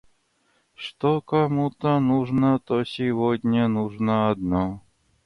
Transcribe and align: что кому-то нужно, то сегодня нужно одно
что 0.73 1.21
кому-то 1.21 1.99
нужно, 1.99 2.57
то 2.57 2.83
сегодня 2.83 3.67
нужно 3.67 4.31
одно 4.31 4.81